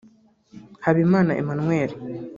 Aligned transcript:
Habimana 0.85 1.31
Emmanuel 1.41 1.91